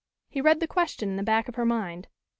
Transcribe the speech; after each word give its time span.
He 0.29 0.41
read 0.41 0.61
the 0.61 0.67
question 0.67 1.09
in 1.11 1.15
the 1.15 1.21
back 1.21 1.47
of 1.47 1.53
her 1.53 1.63
mind. 1.65 2.07